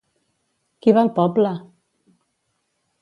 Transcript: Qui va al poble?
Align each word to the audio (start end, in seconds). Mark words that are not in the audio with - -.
Qui 0.85 0.95
va 0.97 1.03
al 1.07 1.11
poble? 1.19 1.51